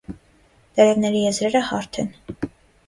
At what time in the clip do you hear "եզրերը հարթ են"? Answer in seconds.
1.27-2.13